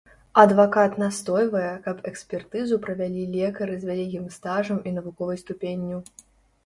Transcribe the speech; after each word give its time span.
Адвакат 0.43 0.93
настойвае, 1.01 1.67
каб 1.87 1.97
экспертызу 2.11 2.79
правялі 2.87 3.27
лекары 3.37 3.75
з 3.83 3.91
вялікім 3.93 4.25
стажам 4.37 4.81
і 4.89 4.97
навуковай 5.01 5.37
ступенню. 5.47 5.97